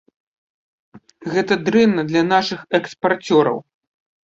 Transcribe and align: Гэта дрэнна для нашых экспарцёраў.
Гэта 1.35 1.53
дрэнна 1.67 2.07
для 2.09 2.23
нашых 2.33 2.59
экспарцёраў. 2.81 3.57